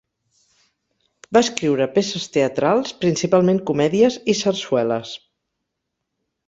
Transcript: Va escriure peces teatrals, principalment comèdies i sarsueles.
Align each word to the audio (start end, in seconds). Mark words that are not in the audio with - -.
Va 1.37 1.43
escriure 1.45 1.87
peces 1.99 2.25
teatrals, 2.39 2.97
principalment 3.05 3.63
comèdies 3.71 4.19
i 4.35 4.37
sarsueles. 4.43 5.15